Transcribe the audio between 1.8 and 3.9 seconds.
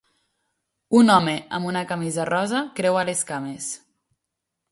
camisa rosa creua les cames.